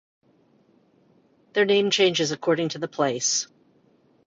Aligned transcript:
Their 1.53 1.65
name 1.65 1.91
changes 1.91 2.31
according 2.31 2.69
to 2.69 2.79
the 2.79 2.87
place. 2.87 3.47